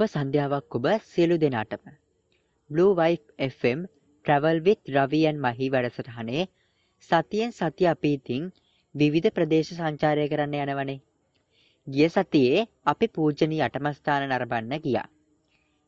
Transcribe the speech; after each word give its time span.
සුබ 0.00 0.08
සන්ධ්‍යාවක් 0.08 0.74
ඔබ 0.76 0.86
සියලු 1.04 1.36
දෙනාටම. 1.36 1.82
Blue 2.70 2.92
Wife 2.98 3.26
FM 3.46 3.80
travel 4.24 4.60
with 4.66 4.80
රවියන් 4.94 5.36
මහි 5.36 5.66
වැඩසටහනේ 5.74 6.44
සතියෙන් 7.10 7.52
සති 7.52 7.88
අපි 7.92 8.12
ඉතිං 8.12 8.46
විවිධ 8.94 9.28
ප්‍රදේශ 9.30 9.72
සංචාරය 9.72 10.24
කරන්න 10.32 10.56
යනවනේ. 10.62 10.96
ගිය 11.86 12.08
සතියේ 12.08 12.64
අපි 12.84 13.10
පූජනී 13.10 13.60
අටමස්ථාන 13.66 14.24
නරබන්න 14.28 14.80
ගියා. 14.86 15.06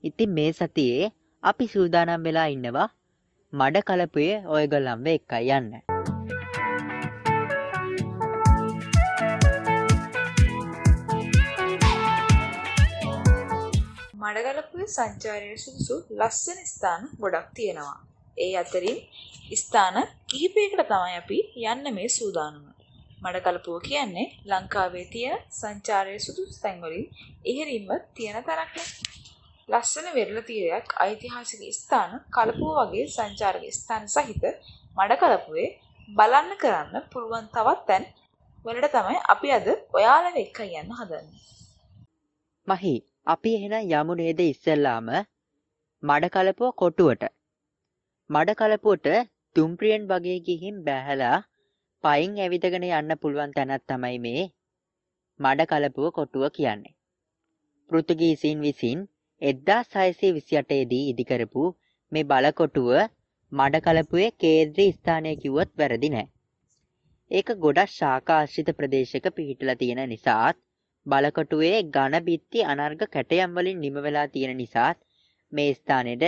ඉතින් 0.05 0.31
මේ 0.31 0.53
සතියේ 0.53 1.13
අපි 1.43 1.71
සූදානම් 1.75 2.29
වෙලා 2.29 2.49
ඉන්නවා 2.49 2.89
මඩ 3.53 3.87
කලපුයේ 3.89 4.45
ඔයගොල්ලම්ව 4.47 5.11
එක්කයි 5.15 5.51
යන්න. 5.59 5.92
මඩගලපුවේ 14.83 14.89
සංචාරයට 14.89 15.61
සුදුසු 15.61 15.97
ලස්සන 16.11 16.61
ස්ථාන 16.67 17.03
ගොඩක් 17.21 17.49
තියෙනවා. 17.55 17.99
ඒ 18.37 18.53
අතරින් 18.57 18.99
ස්ථාන 19.57 19.97
කිහිපයකට 20.29 20.81
තමයි 20.83 21.15
අපි 21.17 21.39
යන්න 21.65 21.95
මේ 21.95 22.09
සූදානම. 22.09 22.65
මඩකලපුව 23.23 23.77
කියන්නේ 23.81 24.27
ලංකාවේ 24.45 25.05
තියෙන 25.05 25.45
සංචාරයේ 25.51 26.19
සුදුසු 26.19 26.57
තැන්වලින් 26.63 27.07
ඉහළින්ම 27.45 27.91
තියෙන 28.15 28.45
තැනක්නේ. 28.45 28.89
ලස්සන 29.69 30.09
වෙරළ 30.15 30.41
තීරයක් 30.41 30.89
ඓතිහාසික 30.97 31.63
ස්ථාන 31.73 32.11
කලපුව 32.31 32.75
වගේ 32.81 33.07
සංචාරක 33.09 33.65
ස්ථාන 33.71 34.05
සහිත 34.09 34.43
මඩකලපුවේ 34.97 35.69
බලන්න 36.09 36.51
කරන්න 36.57 37.09
පුළුවන් 37.13 37.47
තවත් 37.49 37.87
තැන් 37.87 38.05
වලට 38.65 38.93
තමයි 38.93 39.19
අපි 39.29 39.49
අද 39.53 39.67
ඔයාලව 39.93 40.37
එක්ක 40.37 40.59
යන්න 40.65 40.93
හදන්නේ. 40.93 41.41
මහි 42.67 43.12
අපි 43.27 43.51
එහෙනම් 43.57 43.91
යමු 43.91 44.15
නේද 44.15 44.41
ඉස්සෙල්ලාම 44.43 45.09
මඩකලපුව 46.03 46.71
කොටුවට. 46.75 47.23
මඩකලපුවට 48.31 49.07
තුම්ප්‍රියෙන් 49.57 50.03
වගේ 50.07 50.39
ගිහින් 50.41 50.77
බැහැලා 50.85 51.37
පයින් 52.05 52.33
ඇවිදගෙන 52.39 52.87
යන්න 52.91 53.15
පුළුවන් 53.21 53.53
තැනත් 53.53 53.85
තමයි 53.89 54.19
මේ 54.19 54.43
මඩකලපුව 55.41 56.09
කොටුව 56.11 56.45
කියන්නේ. 56.51 56.97
පෘතුගීසින් 57.91 58.59
විසින් 58.61 59.07
එද්දා 59.43 59.81
සයිසේ 59.85 60.33
විසියටේදී 60.33 61.05
ඉදිකරපු 61.09 61.65
මේ 62.13 62.25
බලකොටුව 62.25 62.91
මඩකලපුවේ 63.53 64.31
කේද්‍රී 64.41 64.91
ස්ථානය 64.93 65.37
කිව්වොත් 65.37 65.71
වැරදි 65.79 66.09
නෑ. 66.09 66.27
ඒක 67.31 67.49
ගොඩක් 67.59 67.91
ශාකාශ්‍රිත 67.93 68.77
ප්‍රදේශක 68.77 69.27
පිහිටලා 69.33 69.77
තියෙන 69.77 70.05
නිසාත් 70.09 70.57
බලකොටුවේ 71.07 71.79
ඝන 71.89 72.15
බිත්ති 72.25 72.61
අනර්ග 72.65 73.01
කැටයම් 73.09 73.55
වලින් 73.55 73.81
නිම 73.81 73.97
වෙලා 73.97 74.27
තියෙන 74.29 74.57
නිසාත් 74.57 74.99
මේ 75.53 75.71
ස්ථානෙට 75.75 76.25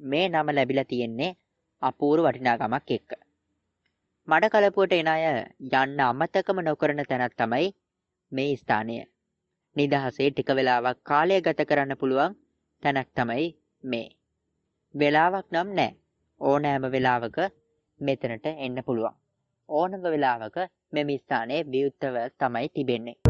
මේ 0.00 0.26
නම 0.28 0.48
ලැබිලා 0.50 0.84
තියෙන්නේ 0.84 1.36
අපූර්ව 1.82 2.24
වටිනාකමක් 2.26 2.90
එක්ක. 2.90 3.10
මඩ 4.28 4.52
කලපුවට 4.52 4.92
එන 4.92 5.08
අය 5.08 5.24
යන්න 5.82 6.02
අමතකම 6.02 6.58
නොකරන 6.60 7.02
තැනක් 7.04 7.34
තමයි 7.36 7.68
මේ 8.32 8.52
ස්ථානය. 8.56 8.98
නිදහසේ 9.76 10.30
ටික 10.30 10.50
වෙලාවක් 10.50 10.98
කාලය 11.02 11.40
ගත 11.40 11.68
කරන්න 11.68 11.96
පුළුවන් 11.96 12.36
තැනක් 12.82 13.08
තමයි 13.16 13.48
මේ. 13.84 14.08
වෙලාවක් 14.94 15.46
නම් 15.50 15.74
නෑ. 15.78 15.90
ඕනෑම 16.40 16.84
වෙලාවක 16.94 17.38
මෙතනට 18.00 18.46
එන්න 18.56 18.78
පුළුවන්. 18.86 19.18
ඕනම 19.68 20.02
වෙලාවක 20.06 20.56
මෙම 20.92 21.18
ස්ථානයේ 21.18 21.66
විවුත්තව 21.66 22.16
තමයි 22.38 22.68
තිබෙන්නේ. 22.68 23.21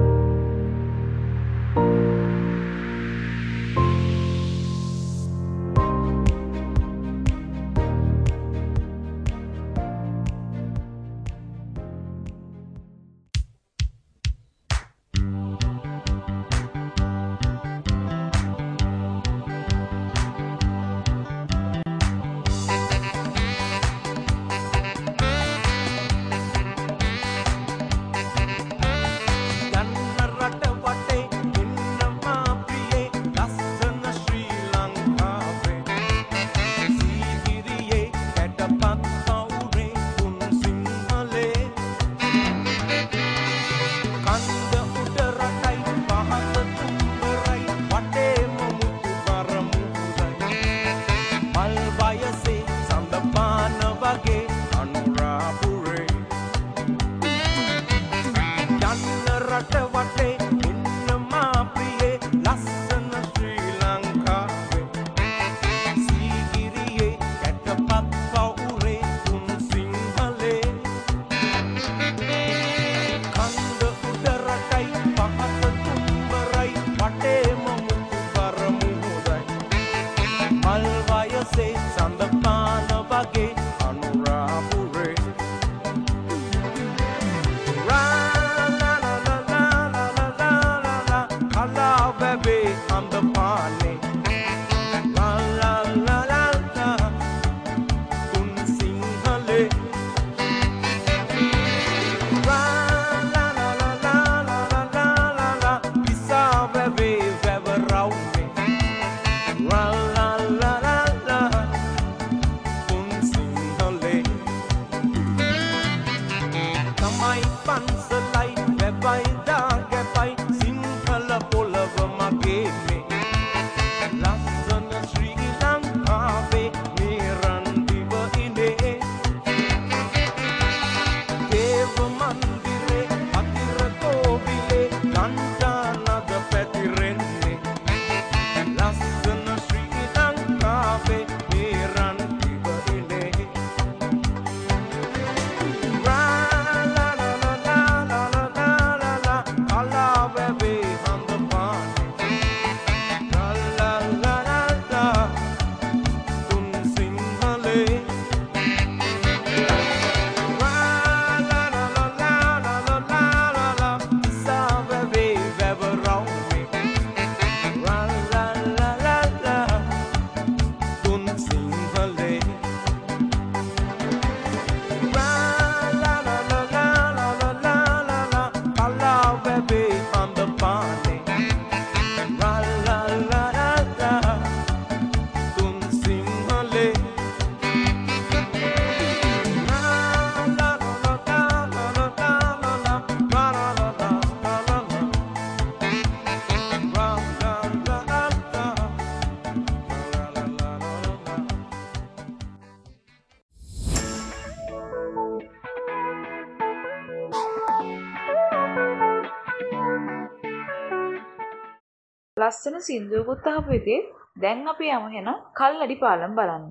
ලස්සන 212.43 212.77
සින්දුවකුත් 212.89 213.47
අහපු 213.49 213.79
එකේ 213.79 214.01
දැන් 214.37 214.65
අපි 214.69 214.87
යමු 214.95 215.09
එහෙනම් 215.11 215.43
කල්ලඩි 215.59 215.97
පාලම 216.05 216.39
බලන්න. 216.39 216.71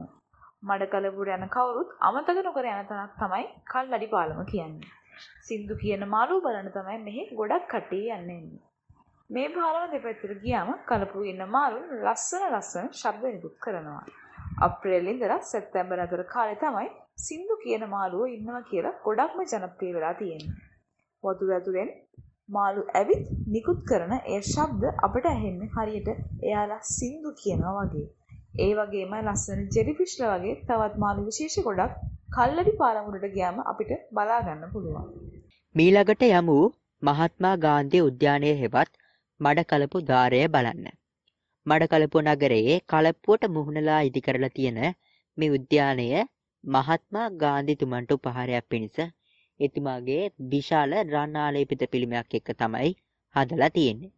මඩකලපුර 0.63 1.29
යන 1.35 1.45
කවුරුත් 1.49 1.89
අමතක 2.01 2.41
නොකර 2.45 2.65
යන 2.69 2.89
තැනක් 2.89 3.13
තමයි 3.19 3.45
කල්ලඩි 3.71 4.07
පාලම 4.09 4.41
කියන්නේ. 4.45 4.89
සින්දු 5.41 5.73
කියන 5.77 6.03
මාළුව 6.07 6.43
බලන්න 6.45 6.69
තමයි 6.75 6.97
මෙහි 7.05 7.23
ගොඩක් 7.39 7.65
කට්ටිය 7.71 8.09
යන්නේ. 8.17 8.59
මේ 9.29 9.49
පාලම 9.49 9.83
දෙපැත්තට 9.91 10.41
ගියාම 10.43 10.71
කලපුවේ 10.87 11.31
ඉන්න 11.33 11.43
මාළුන් 11.49 11.85
ලස්සන 11.99 12.43
ලස්සන 12.49 12.87
ශබ්ද 12.93 13.33
නිකුත් 13.35 13.55
කරනවා. 13.63 14.03
අප්‍රේල් 14.59 15.07
ඉඳලා 15.07 15.39
සැප්තැම්බර් 15.43 15.99
අතර 15.99 16.23
කාලේ 16.33 16.59
තමයි 16.63 16.89
සින්දු 17.19 17.55
කියන 17.63 17.85
මාළුවෝ 17.89 18.33
ඉන්නවා 18.35 18.61
කියලා 18.63 18.99
ගොඩක්ම 19.05 19.41
ජනප්‍රිය 19.45 19.93
වෙලා 19.97 20.13
තියෙන්නේ. 20.13 20.57
වතුර 21.23 21.51
ඇතුලෙන් 21.53 21.91
මාළු 22.51 22.83
ඇවිත් 22.93 23.27
නිකුත් 23.47 23.79
කරන 23.85 24.13
ඒ 24.15 24.39
ශබ්ද 24.43 24.83
අපට 25.01 25.27
ඇහෙන්නේ 25.27 25.69
හරියට 25.75 26.09
එයාලා 26.43 26.81
සින්දු 26.89 27.31
කියනවා 27.37 27.75
වගේ. 27.81 28.07
ඒ 28.59 28.71
වගේම 28.77 29.13
ලස්සන 29.17 29.61
ජෙලිෆිෂ්ලා 29.75 30.31
වගේ 30.35 30.55
තවත් 30.63 31.03
මාළු 31.03 31.27
විශේෂ 31.27 31.57
ගොඩක් 31.61 31.93
කල්ලඩි 32.31 32.73
පාලමුරට 32.77 33.27
ගියාම 33.35 33.61
අපිට 33.65 33.91
බලා 34.11 34.39
ගන්න 34.41 34.73
පුළුවන්. 34.73 35.05
මීළඟට 35.75 36.25
යමු 36.29 36.57
මහත්මා 37.03 37.55
ගාන්ධී 37.59 38.03
උද්‍යානය 38.03 38.51
හෙවත් 38.59 38.91
මඩකලපු 39.39 40.03
ධාරය 40.05 40.41
බලන්න. 40.47 40.85
මඩකලපු 41.65 42.25
නගරයේ 42.25 42.75
කලප්පුවට 42.85 43.49
මුහුණලා 43.49 44.01
ඉදි 44.01 44.21
කරලා 44.21 44.53
තියෙන 44.53 44.79
මේ 45.37 45.51
උද්‍යානය 45.51 46.07
මහත්මා 46.63 47.27
ගාන්ධිතුමන්ට 47.37 48.11
උපහාරයක් 48.11 48.65
පිණිස 48.69 48.97
එතුමාගේ 49.61 50.23
විශාල 50.51 50.91
රන් 51.03 51.37
ආලේපිත 51.37 51.83
පිළිමයක් 51.91 52.35
එක්ක 52.39 52.49
තමයි 52.59 52.91
හදලා 53.35 53.69
තියෙන්නේ. 53.69 54.11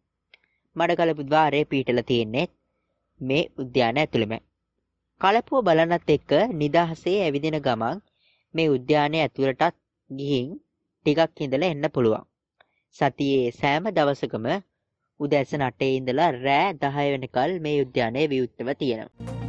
මඩකලපු 0.76 1.28
ద్వාරය 1.30 1.60
පීටල 1.66 2.00
තියෙන්නේ 2.02 2.46
මේ 3.20 3.42
උද්‍යාන 3.58 3.96
ඇතුළෙම. 3.96 4.34
කලපුව 5.20 5.64
බලනත් 5.66 6.10
එක්ක 6.10 6.32
නිදහසේ 6.54 7.18
ඇවිදින 7.20 7.58
ගමන් 7.60 8.04
මේ 8.54 8.68
උද්‍යානය 8.68 9.18
ඇතුළටත් 9.20 9.80
ගිහින් 10.10 10.48
ටිකක් 11.06 11.40
ඉඳලා 11.40 11.70
එන්න 11.70 11.86
පුළුවන්. 11.94 12.26
සතියේ 12.96 13.52
සෑම 13.52 13.88
දවසකම 13.90 14.46
උදැසන 15.20 15.66
අටේ 15.68 15.92
ඉඳලා 15.96 16.30
රෑ 16.36 16.68
දහය 16.82 17.08
වෙනකල් 17.14 17.58
මේ 17.60 17.80
උද්‍යානය 17.82 18.28
විවුත්තව 18.28 18.70
තියෙනවා. 18.78 19.43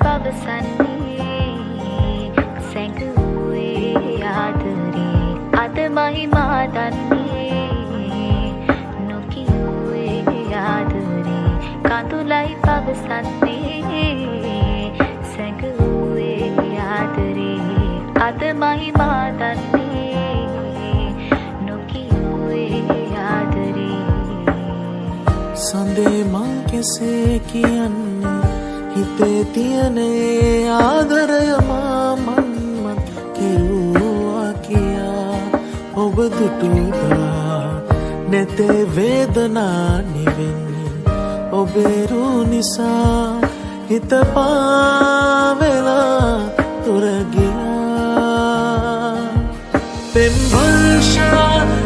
පවසන්නේ 0.00 1.38
සැඟුවේ 2.68 4.24
ආදරේ 4.32 5.30
අද 5.62 5.78
මහිමා 5.96 6.60
දන්නේ 6.74 7.62
නොකිව්වේ 9.08 10.58
ආදරේ 10.64 11.52
කඳුලයි 11.86 12.52
පවසන්නේ 12.64 14.12
සැඟුවේ 15.32 16.50
ආදරේ 16.90 17.88
අද 18.28 18.42
මහිමා 18.62 19.24
දන්නේ 19.40 21.06
නොකිව්වේ 21.62 22.82
ආදරේ 23.28 24.04
සඳේ 25.62 26.20
මං 26.26 26.52
කෙසේ 26.70 27.34
කියන්නේ 27.50 28.07
හිතේ 28.98 29.44
තියනේ 29.54 30.70
ආදරයමා 30.70 32.16
මන්මත් 32.16 33.10
කෙරුවා 33.36 34.52
කියා. 34.66 35.38
ඔබ 35.96 36.16
දුටුදා 36.38 37.60
නැතේ 38.28 38.80
වේදනා 38.96 39.92
නිවෙන්නේ 40.12 40.92
ඔබේරු 41.60 42.24
නිසා. 42.44 43.40
හිත 43.90 44.10
පාවෙලා 44.34 46.32
තුරගියා. 46.84 48.18
පෙම්වර්ෂා 50.14 51.77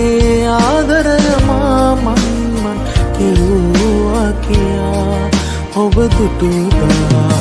තියනේ 0.00 0.48
ආදරයමා 0.48 1.96
මන්මන් 1.96 2.78
කිව්වා 3.16 4.32
කියා. 4.44 5.24
ඔබ 5.76 5.96
දුටුදා 6.14 7.40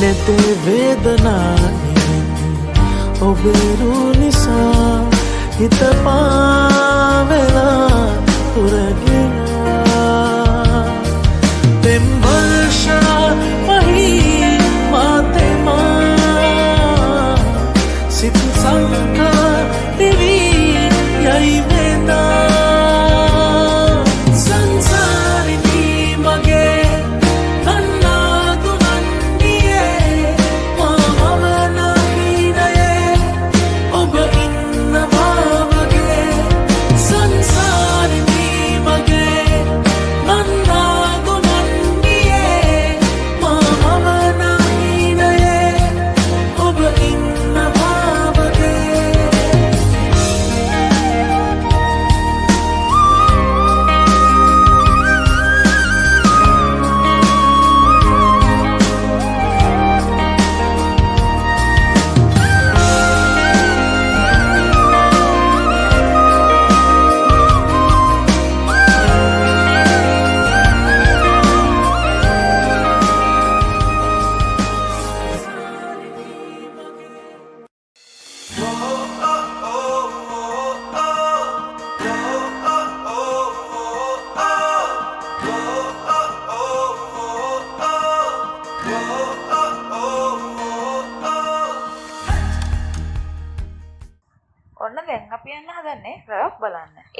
නැතේ 0.00 0.50
වේදනානෙන් 0.64 2.26
ඔබරු 3.20 3.96
නිසා 4.20 4.98
හිත 5.58 5.80
පාවෙලා 6.04 8.00
තුරගිලා 8.54 9.09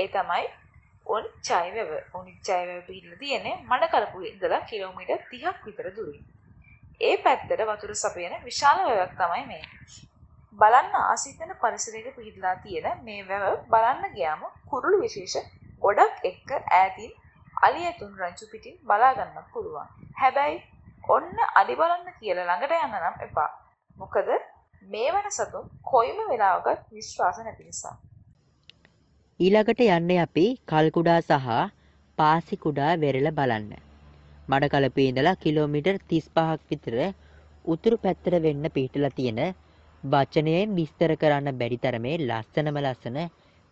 ඒ 0.01 0.09
තමයි 0.09 0.45
උනිච්චයි 1.07 1.71
වැව. 1.77 1.93
උනිච්චයි 2.15 2.61
වැව 2.61 2.83
පිහිටලා 2.87 3.19
තියෙන්නේ 3.19 3.57
මඩකලපුවේ 3.71 4.31
ඉඳලා 4.33 4.61
කිලෝමීටර් 4.71 5.23
30ක් 5.25 5.67
විතර 5.67 5.89
දුරින්. 5.97 6.23
ඒ 7.01 7.17
පැත්තට 7.25 7.63
වතුර 7.71 7.93
සපයන 7.97 8.35
විශාල 8.45 8.79
වැවක් 8.89 9.15
තමයි 9.21 9.45
මේ. 9.47 9.65
බලන්න 10.53 10.95
ආසිතන 11.03 11.55
පරිසරයක 11.63 12.07
පිහිටලා 12.17 12.57
තියෙන 12.59 13.05
මේ 13.05 13.23
වැව 13.29 13.57
බලන්න 13.73 14.15
ගියාම 14.17 14.45
කුරුළු 14.71 15.01
විශේෂ 15.03 15.51
ගොඩක් 15.83 16.29
එක්ක 16.31 16.51
ඈතින් 16.59 17.13
අලි 17.63 17.87
ඇතුන් 17.87 18.13
රංචු 18.21 18.51
පිටින් 18.53 18.77
බලා 18.85 19.15
ගන්නත් 19.15 19.47
පුළුවන්. 19.53 19.89
හැබැයි 20.21 20.63
ඔන්න 21.09 21.37
අලි 21.55 21.77
බලන්න 21.77 22.15
කියලා 22.21 22.47
ළඟට 22.47 22.77
යන්න 22.79 22.97
නම් 23.01 23.27
එපා. 23.27 23.51
මොකද 23.97 24.31
මේ 24.83 25.11
වන 25.15 25.31
සතුන් 25.31 25.67
කොයිම 25.85 26.23
වෙලාවකත් 26.29 26.87
විශ්වාස 26.93 27.39
නැති 27.45 27.65
නිසා. 27.65 27.97
ඊළඟට 29.41 29.79
යන්න 29.85 30.11
අපි 30.23 30.43
කල්කුඩා 30.71 31.21
සහ 31.21 31.53
පාසිකුඩා 32.19 32.89
වෙරළ 33.03 33.29
බලන්න. 33.39 33.71
මඩකලපේ 34.51 35.07
ඉඳලා 35.11 35.39
කිලෝමීටර් 35.45 35.97
35ක් 36.11 36.59
විතර 36.71 36.97
උතුරු 37.65 37.97
පැත්තට 38.03 38.37
වෙන්න 38.47 38.67
පිහිටලා 38.75 39.11
තියෙන 39.19 39.41
වචනයෙන් 40.03 40.75
විස්තර 40.79 41.15
කරන්න 41.23 41.59
බැරි 41.63 41.79
තරමේ 41.85 42.19
ලස්සනම 42.19 42.81
ලස්සන 42.83 43.17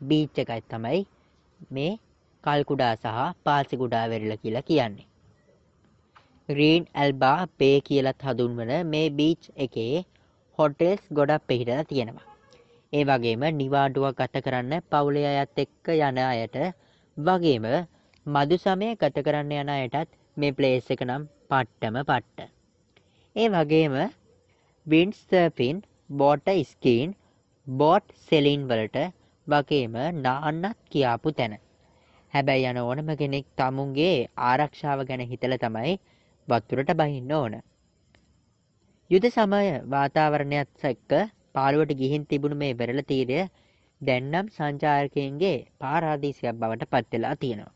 බීච් 0.00 0.40
එකයි 0.44 0.64
තමයි 0.72 1.02
මේ 1.70 1.92
කල්කුඩා 2.44 2.94
සහ 2.94 3.28
පාසිකුඩා 3.44 4.06
වෙරළ 4.12 4.34
කියලා 4.42 4.66
කියන්නේ. 4.70 5.06
ග්‍රීන් 6.48 6.88
ඇල්බා 6.94 7.38
පේ 7.58 7.76
කියලත් 7.82 8.26
හඳුන්වන 8.28 8.74
මේ 8.94 9.06
බීච් 9.20 9.52
එකේ 9.66 10.04
හොටෙල්ස් 10.58 11.04
ගොඩක් 11.12 11.46
පිහිටලා 11.46 11.88
තියෙනවා. 11.92 12.27
ඒ 12.92 13.04
වගේම 13.04 13.42
නිවාඩුවක් 13.54 14.14
ගත 14.18 14.40
කරන්න 14.44 14.84
පවුලේ 14.92 15.32
අයත් 15.32 15.58
එක්ක 15.62 15.88
යන 15.94 16.20
අයට 16.20 16.56
වගේම 17.16 17.66
මදු 18.26 18.56
සමය 18.62 18.88
ගත 19.02 19.24
කරන්න 19.26 19.52
යන 19.54 19.72
අයටත් 19.74 20.14
මේ 20.36 20.54
ප්ලේස් 20.56 20.88
එක 20.94 21.02
නම් 21.04 21.26
පට්ටම 21.50 21.98
පට්ට. 22.02 22.48
ඒ 23.36 23.48
වගේම 23.48 23.98
වින්ස්තර්පින් 24.86 25.84
බෝට 26.16 26.48
ස්කීන් 26.64 27.14
බෝට් 27.66 28.08
සෙලින් 28.26 28.66
වලට 28.66 28.98
වගේම 29.46 29.94
නාන්නත් 30.22 30.78
කියාපු 30.90 31.32
තැන. 31.32 31.60
හැබැයි 32.32 32.70
යන 32.72 32.78
ඕනම 32.78 33.16
කෙනෙක් 33.20 33.46
තමුන්ගේ 33.56 34.28
ආරක්ෂාව 34.48 35.04
ගැන 35.08 35.28
හිතල 35.30 35.58
තමයි 35.58 35.98
වත්තුරට 36.48 36.96
බහින්න 36.96 37.32
ඕන. 37.34 37.62
යුද 39.10 39.24
සමය 39.30 39.66
වාතාවරණයත් 39.92 40.88
එක්ක 40.92 41.12
පාළුවට 41.54 41.92
ගිහින් 41.92 42.26
තිබුණු 42.26 42.56
මේ 42.56 42.72
වෙරළ 42.72 43.02
තීරය 43.02 43.40
දැන්නම් 44.00 44.48
සංචාරකයන්ගේ 44.48 45.56
පාරාදීසයක් 45.78 46.54
බවට 46.54 46.90
පත්වෙලා 46.92 47.34
තියෙනවා. 47.36 47.72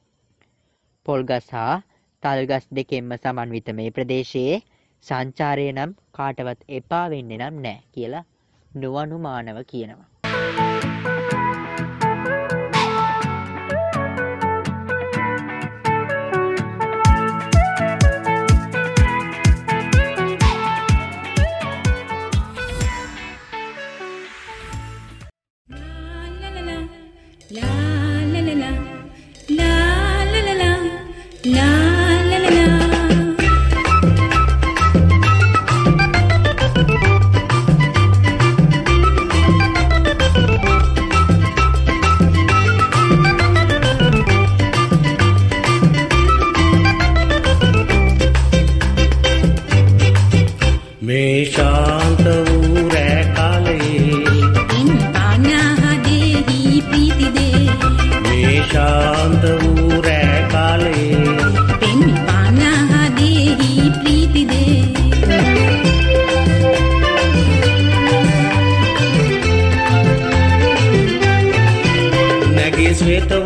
පොල්ගස් 1.07 1.49
හා 1.50 1.75
තල්ගස් 2.23 2.67
දෙකෙන්ම 2.71 3.17
සමන්විත 3.17 3.73
මේ 3.75 3.91
ප්‍රදේශයේ 3.91 4.61
සංචාරය 5.05 5.67
නම් 5.73 5.97
කාටවත් 6.12 6.61
එපා 6.71 7.07
වෙන්න 7.11 7.35
නම් 7.38 7.57
නෑ 7.61 7.81
කියලා 7.93 8.29
නුවනුමානව 8.76 9.59
කියනවා. 9.67 10.72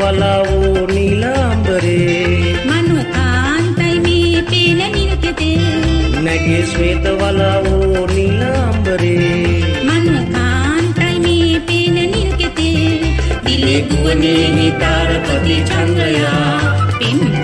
वाला 0.06 0.34
वो 0.48 0.86
नीलांबरे 0.86 1.96
मनु 2.66 2.96
कांतैमी 3.14 4.18
तेन 4.50 4.80
निरुक्ते 4.94 5.48
नगे 6.26 6.60
श्वेत 6.70 7.06
वाला 7.20 7.48
वो 7.64 8.04
नीलांबरे 8.12 9.16
मनु 9.88 10.14
कांतैमी 10.36 11.36
तेन 11.68 11.98
निरुक्ते 12.14 12.70
दिले 13.46 13.76
गुने 13.90 14.36
तारपति 14.82 15.58
चंद्रया। 15.70 16.34
पिंड 16.98 17.35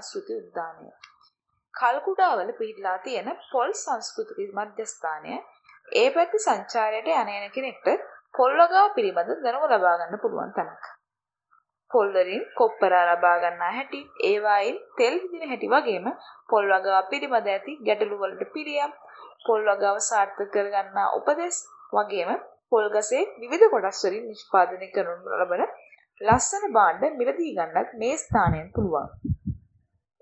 සංස්කෘති 0.00 0.34
උද්‍යානය. 0.34 0.90
කල්කුඩාවල 1.74 2.50
පිහිටලා 2.52 2.98
තියෙන 2.98 3.28
පොල් 3.52 3.70
සංස්කෘතික 3.74 4.50
මධ්‍යස්ථානය 4.54 5.32
ඒ 5.92 6.08
පැත්තේ 6.10 6.44
සංචාරයට 6.44 7.10
යන 7.12 7.28
එන 7.30 7.50
කෙනෙක්ට 7.50 7.88
පොල් 8.36 8.52
වගාව 8.60 8.88
පිළිබඳ 8.94 9.30
දැනුම 9.44 9.64
ලබා 9.66 9.94
ගන්න 9.96 10.22
පුළුවන් 10.22 10.52
තැනක්. 10.52 10.84
පොල් 11.90 12.08
වලින් 12.10 12.44
කොප්පරා 12.54 13.04
ලබා 13.08 13.36
ගන්නා 13.38 13.70
හැටි, 13.70 14.00
ඒ 14.24 14.38
වයින් 14.38 14.76
තෙල් 14.98 15.14
හිදින 15.14 15.48
හැටි 15.48 15.72
වගේම 15.74 16.06
පොල් 16.50 16.66
වගාව 16.66 17.08
පිළිබඳ 17.10 17.48
ඇති 17.48 17.78
ගැටලු 17.86 18.20
වලට 18.22 18.52
පිළියම්, 18.54 18.92
පොල් 19.46 19.62
වගාව 19.62 19.98
සාර්ථක 20.00 20.40
කර 20.54 20.68
ගන්නා 20.74 21.08
උපදෙස් 21.18 21.56
වගේම 21.92 22.30
පොල් 22.72 22.86
ගසේ 22.90 23.24
විවිධ 23.40 23.68
කොටස් 23.70 24.04
වලින් 24.04 24.28
නිෂ්පාදනය 24.28 24.88
කරනු 24.94 25.38
ලබන 25.38 25.64
ලස්සන 26.20 26.72
භාණ්ඩ 26.72 27.18
මිලදී 27.18 27.52
ගන්නත් 27.56 27.90
මේ 27.94 28.16
ස්ථානයෙන් 28.16 28.70
පුළුවන්. 28.74 29.37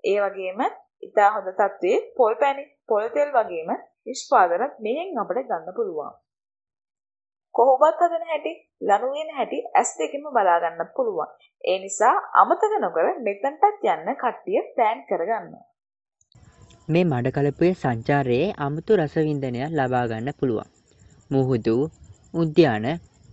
ඒ 0.07 0.19
වගේම 0.23 0.61
ඉතා 1.03 1.29
හොඳ 1.33 1.49
තත්ත්වයේ 1.51 2.05
පොල් 2.17 2.35
පැණි, 2.35 2.63
පොල් 2.87 3.05
තෙල් 3.09 3.29
වගේම 3.31 3.69
නිෂ්පාදනත් 4.05 4.79
මෙහෙන් 4.79 5.19
අපිට 5.21 5.47
ගන්න 5.49 5.75
පුළුවන්. 5.75 6.13
කොහොමත් 7.55 8.01
හදන 8.01 8.25
හැටි, 8.27 8.51
ලනු 8.81 9.07
වෙන 9.13 9.31
හැටි 9.37 9.59
ඇස් 9.73 9.91
දෙකෙන්ම 9.99 10.27
බලා 10.31 10.57
ගන්නත් 10.59 10.91
පුළුවන්. 10.95 11.29
ඒ 11.63 11.77
නිසා 11.79 12.15
අමතක 12.41 12.73
නොකර 12.79 13.07
මෙතනටත් 13.21 13.87
යන්න 13.87 14.13
කට්ටිය 14.15 14.61
ප්ලෑන් 14.69 15.01
කරගන්න. 15.09 15.53
මේ 16.87 17.05
මඩකලපුය 17.05 17.71
සංචාරයේ 17.73 18.53
අමුතු 18.57 18.97
රසවින්දනයක් 18.97 19.71
ලබාගන්න 19.71 20.29
පුළුවන්. 20.39 20.69
මුහුදු 21.31 21.75
උද්‍යාන 22.33 22.87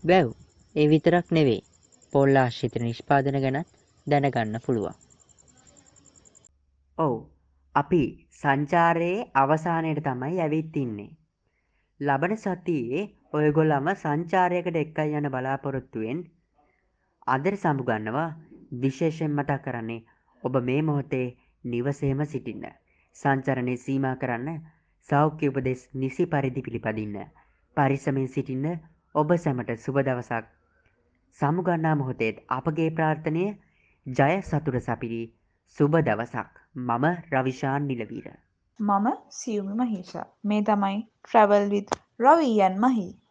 වැව් 0.04 0.28
ඒ 0.74 0.86
විතරක් 0.88 1.26
නෙවෙයි 1.30 1.66
පොල්ලාශ්‍රිත 2.12 2.74
නිෂ්පාදන 2.80 3.42
ගැනත් 3.44 3.68
දැනගන්න 4.06 4.64
පුළුවන්. 4.66 5.03
ඔව් 6.98 7.14
අපි 7.74 8.02
සංචාරයේ 8.32 9.26
අවසානයට 9.34 10.00
තමයි 10.02 10.36
ඇවිත් 10.40 10.76
ඉන්නේ. 10.76 11.08
ලබන 12.00 12.34
සතියේ 12.36 13.02
ඔයගොල්ලම 13.32 13.88
සංචාරයකට 13.94 14.76
එක්කයි 14.76 15.16
යන 15.16 15.26
බලාපොරොත්තුවෙන් 15.28 16.20
අදර 17.26 17.56
සමුගන්නවා 17.56 18.28
විශේෂයෙන් 18.80 19.32
මතක් 19.32 19.58
කරන්නේ 19.64 20.04
ඔබ 20.42 20.60
මේ 20.62 20.80
මොහොතේ 20.82 21.26
නිවසේම 21.64 22.24
සිටින්න. 22.26 22.64
සංචරණය 23.16 23.76
සීමා 23.78 24.16
කරන්න 24.16 24.64
සෞඛ්‍ය 25.08 25.48
උපදෙස් 25.48 25.86
නිසි 25.94 26.26
පරිදි 26.28 26.62
පිළිපදින්න. 26.62 27.16
පරිස්සමෙන් 27.76 28.28
සිටින්න 28.30 28.74
ඔබ 29.14 29.38
සැමට 29.38 29.78
සුබ 29.80 29.98
දවසක්. 30.00 30.44
සමුගන්නා 31.38 31.94
මොහොතේත් 31.96 32.44
අපගේ 32.52 32.90
ප්‍රාර්ථනය 32.92 33.46
ජය 34.06 34.34
සතුර 34.42 34.80
සපිරි 34.82 35.24
සුබ 35.78 35.98
දවසක්. 36.02 36.63
මම 36.76 37.04
රවිශාන් 37.32 37.82
නිලවීර. 37.82 38.32
මම 38.80 39.06
සියුමි 39.30 39.72
මහීෂා. 39.72 40.26
මේ 40.44 40.62
තමයි 40.62 41.02
Travel 41.32 41.72
with 41.72 41.96
Ravi 42.20 42.60
and 42.60 42.78
Mahi. 42.78 43.23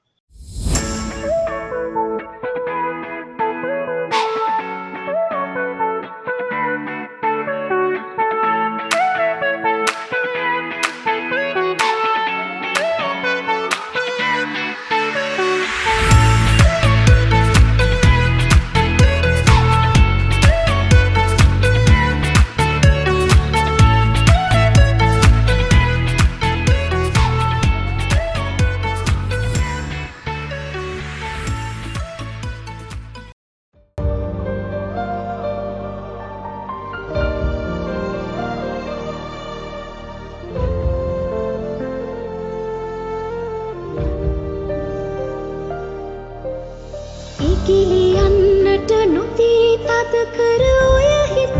නොදී 50.13 50.23
තද 50.25 50.25
කර 50.31 50.63
ඔය 50.87 51.09
හිත 51.27 51.55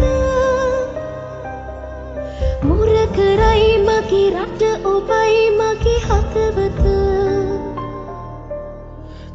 මුර 2.61 2.91
කරයි 3.09 3.69
මගේ 3.79 4.29
රට 4.33 4.61
ඔබයි 4.85 5.39
මගේ 5.51 6.01
හතවත 6.01 6.83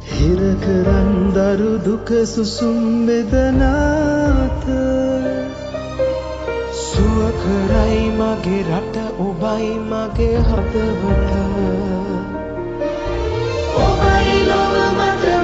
හිර 0.09 0.41
කරන් 0.61 1.11
දරු 1.31 1.73
දුක 1.79 2.13
සුසුම් 2.25 2.79
වෙදනාත 3.07 4.65
සුව 6.81 7.19
කරයි 7.41 8.01
මගේ 8.13 8.63
රට 8.69 8.97
ඔබයි 9.19 9.73
මගේ 9.85 10.39
හදවත 10.47 11.31
ඔබයි 13.79 14.39
ලොව 14.45 14.75
මත 14.91 15.38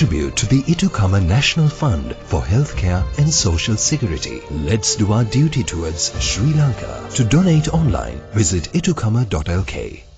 contribute 0.00 0.34
to 0.34 0.46
the 0.46 0.62
Itukama 0.62 1.22
National 1.22 1.68
Fund 1.68 2.16
for 2.16 2.40
Healthcare 2.40 3.04
and 3.18 3.28
Social 3.30 3.76
Security. 3.76 4.40
Let's 4.50 4.96
do 4.96 5.12
our 5.12 5.24
duty 5.24 5.62
towards 5.62 6.18
Sri 6.22 6.54
Lanka. 6.54 7.06
To 7.16 7.24
donate 7.24 7.68
online, 7.68 8.18
visit 8.32 8.72
itukama.lk. 8.72 10.09